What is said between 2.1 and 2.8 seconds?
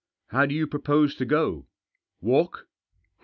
walk